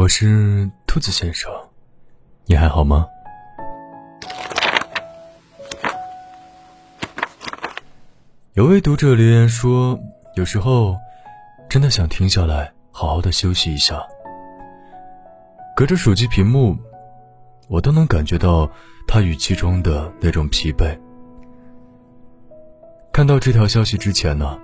[0.00, 1.52] 我是兔子先生，
[2.46, 3.06] 你还好吗？
[8.54, 10.00] 有位读者留言说，
[10.36, 10.96] 有时候
[11.68, 14.02] 真的想停下来，好好的休息一下。
[15.76, 16.74] 隔着手机屏幕，
[17.68, 18.70] 我都能感觉到
[19.06, 20.98] 他语气中的那种疲惫。
[23.12, 24.58] 看到这条消息之前呢，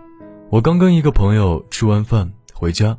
[0.49, 2.97] 我刚跟一个朋友吃完饭回家。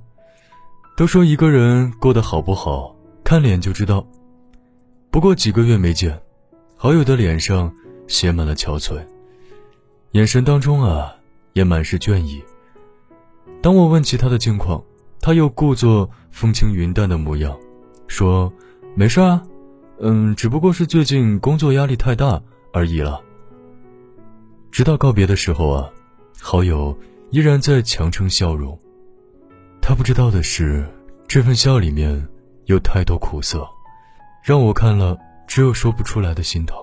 [0.98, 4.04] 都说一个人过得好不好，看脸就知道。
[5.12, 6.20] 不过几个月没见，
[6.76, 7.72] 好友的脸上
[8.08, 9.00] 写满了憔悴，
[10.14, 11.14] 眼神当中啊
[11.54, 12.44] 也满是倦意。
[13.62, 14.84] 当我问起他的近况，
[15.22, 17.56] 他又故作风轻云淡的模样，
[18.08, 18.52] 说
[18.98, 19.44] ：“没事啊，
[20.00, 22.42] 嗯，只不过是最近工作压力太大
[22.74, 23.22] 而已了。”
[24.74, 25.92] 直到告别的时候啊，
[26.42, 26.98] 好友
[27.30, 28.76] 依然在强撑笑容。
[29.80, 30.86] 他不知道的是，
[31.38, 32.28] 这份笑里面
[32.66, 33.64] 有太多苦涩，
[34.42, 36.76] 让我看了只有说不出来的心疼。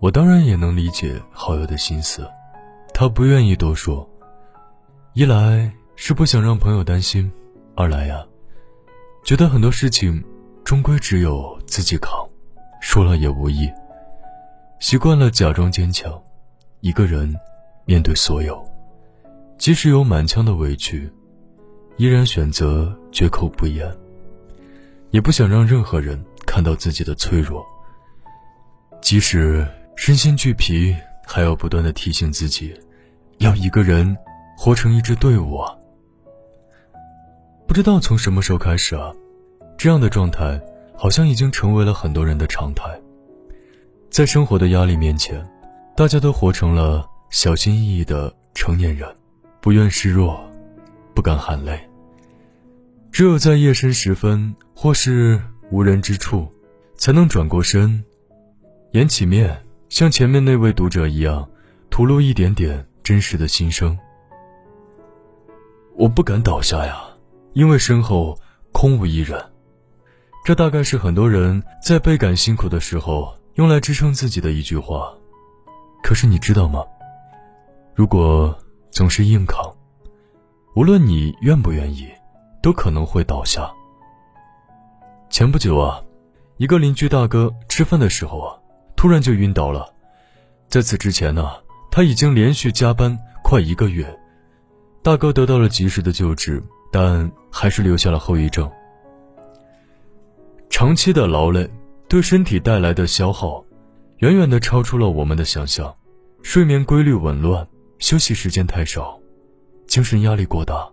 [0.00, 2.28] 我当然也能理解好友的心思，
[2.92, 4.04] 他不愿意多说，
[5.14, 7.30] 一来是不想让朋友担心，
[7.76, 8.26] 二来呀，
[9.22, 10.20] 觉得很多事情
[10.64, 12.10] 终归只有自己扛，
[12.80, 13.70] 说了也无益。
[14.80, 16.20] 习惯了假装坚强，
[16.80, 17.32] 一个人
[17.84, 18.60] 面对所有，
[19.58, 21.08] 即使有满腔的委屈。
[21.98, 23.92] 依然选择绝口不言，
[25.10, 27.66] 也不想让任何人看到自己的脆弱。
[29.02, 30.94] 即使身心俱疲，
[31.26, 32.72] 还要不断的提醒自己，
[33.38, 34.16] 要一个人
[34.56, 35.74] 活成一支队伍啊！
[37.66, 39.12] 不知道从什么时候开始啊，
[39.76, 40.60] 这样的状态
[40.96, 42.84] 好像已经成为了很多人的常态。
[44.08, 45.44] 在生活的压力面前，
[45.96, 49.08] 大家都活成了小心翼翼的成年人，
[49.60, 50.40] 不愿示弱，
[51.12, 51.87] 不敢喊累。
[53.18, 56.46] 只有在夜深时分或是无人之处，
[56.94, 58.04] 才能转过身，
[58.92, 61.50] 掩起面，像前面那位读者一样，
[61.90, 63.98] 吐露一点点真实的心声。
[65.96, 66.96] 我不敢倒下呀，
[67.54, 68.38] 因为身后
[68.70, 69.44] 空无一人。
[70.44, 75.12] 这大概是很多人在倍感辛苦的时候用来支撑自己的一句话。
[76.04, 76.84] 可是你知道吗？
[77.96, 78.56] 如果
[78.92, 79.74] 总是硬扛，
[80.76, 82.08] 无论你愿不愿意。
[82.62, 83.70] 都可能会倒下。
[85.30, 86.02] 前不久啊，
[86.56, 88.58] 一个邻居大哥吃饭的时候啊，
[88.96, 89.92] 突然就晕倒了。
[90.68, 91.50] 在此之前呢，
[91.90, 94.18] 他已经连续加班快一个月。
[95.02, 98.70] 大哥得到了及时的救治，但还是留下了后遗症。
[100.68, 101.68] 长期的劳累
[102.08, 103.64] 对身体带来的消耗，
[104.18, 105.94] 远远的超出了我们的想象。
[106.42, 107.66] 睡眠规律紊乱，
[107.98, 109.18] 休息时间太少，
[109.86, 110.88] 精神压力过大，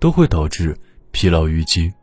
[0.00, 0.76] 都会导致。
[1.14, 1.94] 疲劳淤积，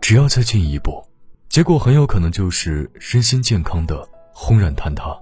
[0.00, 1.04] 只要再进一步，
[1.50, 5.14] 结果很有可能就是身心健康的轰然坍塌。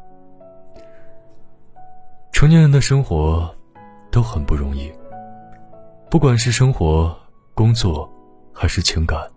[2.31, 3.53] 成年人的生活
[4.13, 4.93] 都很不容易，
[6.09, 7.15] 不管是生活、
[7.53, 8.09] 工作，
[8.53, 9.29] 还是情感，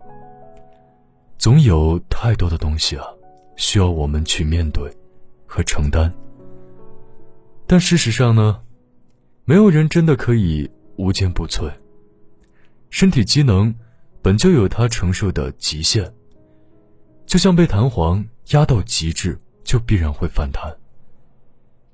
[1.39, 3.07] 总有太多的东西啊，
[3.55, 4.95] 需要我们去面对
[5.47, 6.13] 和承担。
[7.65, 8.61] 但事实上呢，
[9.45, 11.67] 没有人真的可以无坚不摧。
[12.95, 13.75] 身体机能
[14.21, 16.09] 本就有它承受的极限，
[17.25, 20.73] 就像被弹簧压到极致，就必然会反弹。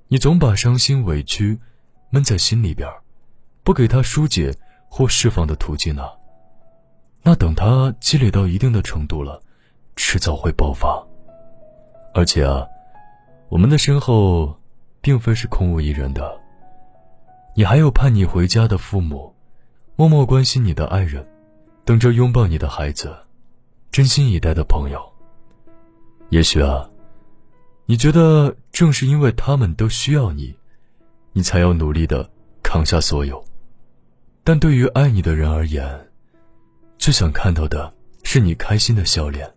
[0.10, 1.58] 你总把伤心委屈
[2.12, 2.88] 闷在心里边，
[3.64, 4.56] 不给他疏解
[4.90, 6.04] 或释放的途径呢？
[7.24, 9.42] 那等它积累到一定的程度了，
[9.96, 11.04] 迟早会爆发。
[12.14, 12.64] 而且啊，
[13.50, 14.56] 我们的身后
[15.02, 16.40] 并非是空无一人的，
[17.56, 19.34] 你还有盼你回家的父母。
[19.98, 21.28] 默默关心你的爱人，
[21.86, 23.16] 等着拥抱你的孩子，
[23.92, 25.00] 真心以待的朋友。
[26.30, 26.90] 也许啊，
[27.86, 30.56] 你觉得正是因为他们都需要你，
[31.34, 32.28] 你才要努力的
[32.64, 33.44] 扛下所有。
[34.44, 36.10] 但对于爱你的人而言，
[36.98, 37.94] 最想看到的
[38.24, 39.54] 是你开心的笑脸。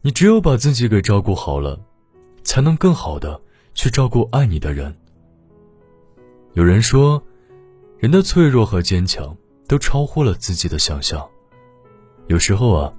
[0.00, 1.78] 你只有把自己给照顾好了，
[2.42, 3.38] 才能更好的
[3.74, 4.96] 去照顾爱你的人。
[6.54, 7.22] 有人说。
[7.98, 9.34] 人的脆弱和坚强
[9.66, 11.26] 都超乎了自己的想象，
[12.26, 12.92] 有时候啊，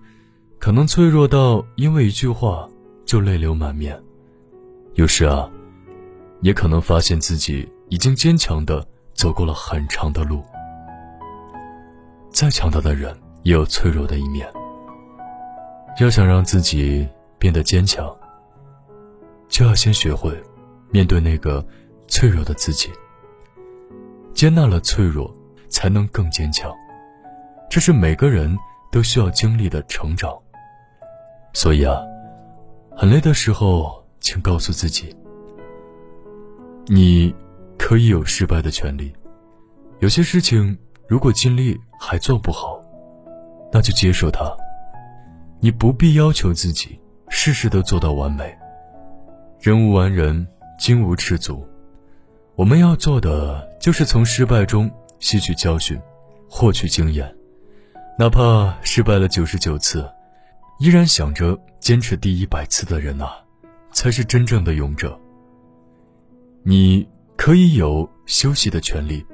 [0.58, 2.68] 可能脆弱到因为一句话
[3.06, 3.96] 就泪流满面；
[4.96, 5.48] 有时啊，
[6.42, 8.84] 也可能发现自己已经坚强的
[9.14, 10.44] 走过了很长的路。
[12.32, 14.52] 再强大的人也有脆弱的一面。
[16.00, 17.08] 要想让自己
[17.40, 18.16] 变得坚强，
[19.48, 20.36] 就要先学会
[20.90, 21.64] 面对那个
[22.08, 22.90] 脆弱的自己。
[24.38, 25.34] 接纳了脆弱，
[25.68, 26.72] 才能更坚强。
[27.72, 28.56] 这是每个人
[28.92, 30.32] 都需要经历的成长。
[31.54, 32.00] 所以啊，
[32.96, 35.16] 很累的时候，请告诉自己，
[36.86, 37.34] 你
[37.80, 39.12] 可以有失败的权利。
[40.02, 42.80] 有些事情，如果尽力还做不好，
[43.72, 44.56] 那就接受它。
[45.60, 48.56] 你不必要求自己事事都做到完美。
[49.60, 50.48] 人无完人，
[50.78, 51.66] 金无赤足。
[52.56, 55.98] 我们要做的就是从失败中吸取教训，
[56.50, 57.34] 获取经验。
[58.20, 60.06] 哪怕失败了九十九次，
[60.78, 63.38] 依然想着坚持第一百次的人啊，
[63.94, 65.18] 才是真正的勇者。
[66.64, 67.08] 你
[67.38, 69.26] 可以有休息的权利。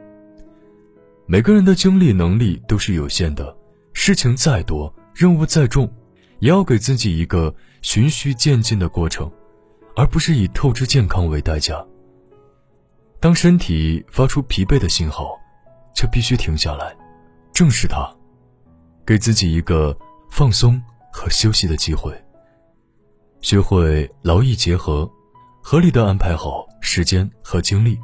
[1.26, 3.58] 每个人的精力能力都是有限的，
[3.92, 5.92] 事情再多，任务再重，
[6.38, 7.52] 也要给自己一个
[7.82, 9.32] 循序渐进的过程，
[9.96, 11.84] 而不是以透支健康为代价。
[13.24, 15.40] 当身体发出疲惫的信号，
[15.96, 16.94] 就必须停下来，
[17.54, 18.14] 正视它，
[19.06, 19.98] 给自己一个
[20.30, 20.78] 放松
[21.10, 22.14] 和休息的机会。
[23.40, 25.10] 学会劳逸结合，
[25.62, 27.98] 合理的安排好时间和精力，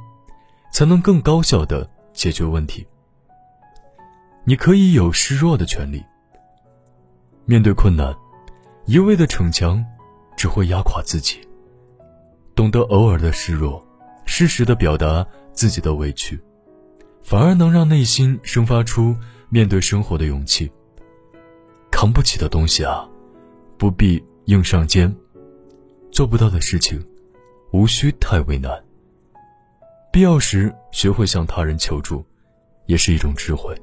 [0.71, 2.87] 才能更高效的解决问题。
[4.45, 6.01] 你可以有示弱的权利。
[7.43, 8.15] 面对困难，
[8.85, 9.85] 一味的逞强，
[10.37, 11.45] 只会压垮自己。
[12.55, 13.85] 懂得偶尔的示弱，
[14.31, 16.39] 适时的表达自己的委屈，
[17.23, 19.15] 反而能让内心生发出
[19.49, 20.71] 面对生活的勇气。
[21.89, 23.09] 扛不起的东西啊，
[23.75, 25.11] 不必硬上肩；
[26.11, 27.03] 做不到的事情，
[27.71, 28.71] 无需太为难。
[30.11, 32.23] 必要时学会向他人求助，
[32.85, 33.75] 也是一种智慧。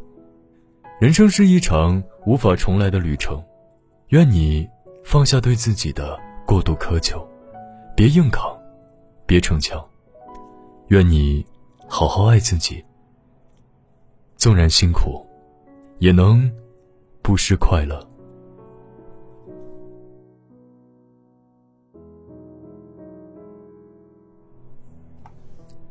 [1.01, 3.45] 人生是一场无法重来的旅程，
[4.11, 4.67] 愿你
[5.05, 6.17] 放下对自己的
[6.47, 7.29] 过度苛求，
[7.97, 8.57] 别硬扛，
[9.27, 9.85] 别逞强。
[10.89, 11.45] 愿你
[11.89, 12.85] 好好爱自己，
[14.37, 15.27] 纵然辛苦，
[15.99, 16.49] 也能
[17.23, 17.99] 不失快乐。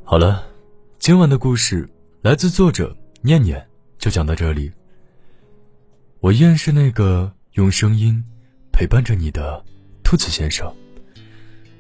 [0.05, 0.47] 好了，
[0.97, 1.89] 今晚的故事
[2.21, 3.61] 来自作者念念，
[3.97, 4.71] 就讲到这里。
[6.21, 8.23] 我依然是那个用声音
[8.71, 9.61] 陪伴着你的
[10.05, 10.73] 兔子先生。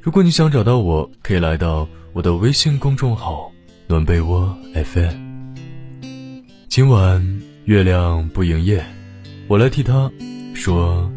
[0.01, 3.51] 如果你想找到我，可以来到我的微信公众号
[3.87, 5.11] “暖被窝 FM”。
[6.69, 8.81] 今晚月亮不营业，
[9.49, 10.09] 我来替他
[10.53, 11.11] 说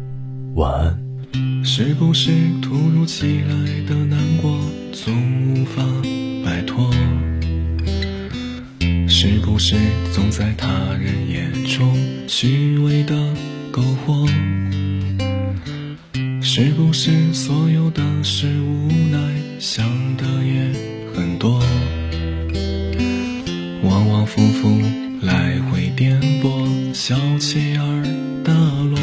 [0.55, 1.63] 晚安。
[1.63, 2.31] 是不是
[2.61, 4.59] 突如其来的难过
[4.91, 5.15] 总
[5.53, 5.81] 无法
[6.43, 6.91] 摆脱？
[9.07, 9.77] 是不是
[10.13, 10.67] 总在他
[10.99, 11.95] 人眼中
[12.27, 13.15] 虚伪的
[13.71, 14.25] 苟活？
[16.41, 19.19] 是不是所有的事无奈
[19.59, 20.71] 想的也
[21.13, 21.61] 很多？
[23.83, 24.81] 往往复复
[25.21, 28.03] 来回颠簸，小气而
[28.43, 28.97] 大落。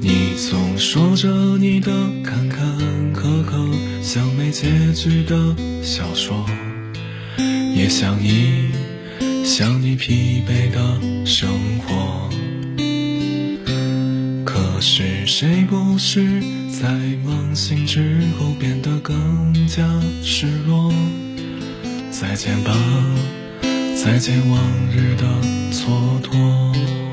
[0.00, 1.90] 你总说着你的
[2.22, 2.66] 坎坎
[3.14, 3.72] 坷坷，
[4.02, 6.44] 像没结局的小说。
[7.74, 8.70] 也想你，
[9.44, 11.48] 想你疲惫的生
[11.80, 12.28] 活。
[14.76, 16.86] 可是谁不是在
[17.24, 19.82] 梦醒之后变得更加
[20.22, 20.92] 失落？
[22.10, 22.76] 再见吧，
[23.96, 24.60] 再见往
[24.94, 25.24] 日的
[25.72, 27.05] 蹉跎。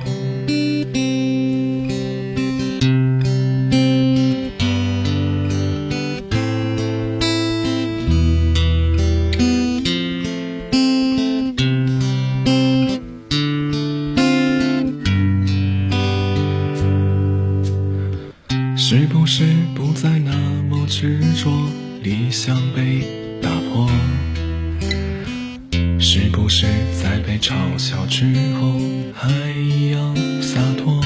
[27.43, 28.23] 嘲笑之
[28.53, 28.79] 后
[29.13, 31.01] 还一样洒脱？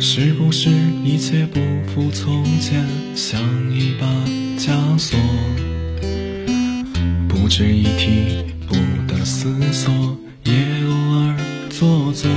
[0.00, 0.70] 是不是
[1.04, 3.40] 一切不复从前，像
[3.72, 4.08] 一把
[4.58, 5.16] 枷锁，
[7.28, 8.74] 不值一提，不
[9.06, 9.92] 得思索，
[10.42, 10.52] 也
[10.84, 11.36] 偶尔
[11.70, 12.28] 做作。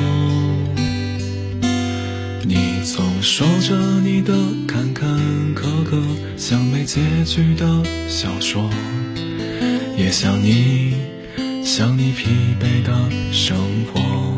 [2.44, 4.36] 你总说着你的
[4.68, 5.10] 坎坎
[5.56, 6.00] 坷坷，
[6.38, 7.66] 像没结局的
[8.08, 8.70] 小说，
[9.98, 10.94] 也像你，
[11.68, 12.30] 像你疲
[12.62, 12.94] 惫的
[13.34, 13.58] 生
[13.92, 14.38] 活。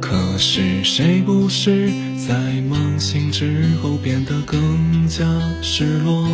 [0.00, 5.24] 可是谁不是在梦醒之后变得更加
[5.60, 6.28] 失落？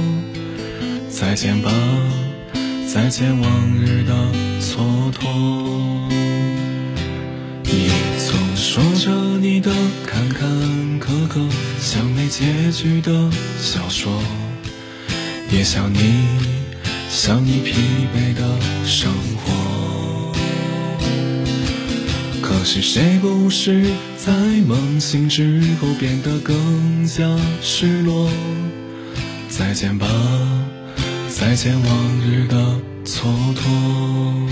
[1.08, 1.72] 再见吧，
[2.86, 4.12] 再见往日的
[4.60, 6.06] 蹉跎。
[7.62, 7.88] 你
[8.18, 9.72] 总说着你的
[10.06, 10.46] 坎坎
[11.00, 11.48] 坷坷，
[11.80, 14.12] 像没结局的小说，
[15.50, 16.26] 也像你，
[17.16, 17.72] 像你疲
[18.12, 18.42] 惫的
[18.84, 20.34] 生活。
[22.42, 24.32] 可是谁不是在
[24.66, 27.24] 梦醒之后变得更加
[27.62, 28.28] 失落？
[29.48, 30.08] 再见吧，
[31.28, 32.56] 再见往日的
[33.04, 34.48] 蹉跎。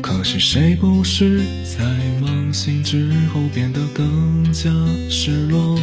[0.00, 1.84] 可是谁不是在
[2.18, 4.70] 梦醒之后变得更加
[5.10, 5.78] 失落？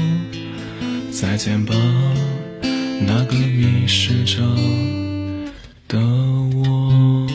[1.12, 1.75] 再见吧，
[3.02, 4.42] 那个迷失着
[5.88, 6.00] 的
[6.56, 7.28] 我。